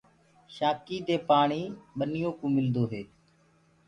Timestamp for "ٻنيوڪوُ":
1.97-2.45